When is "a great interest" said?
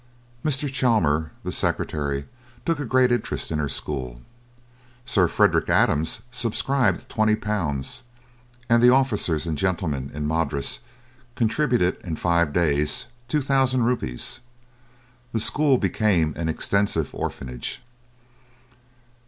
2.79-3.51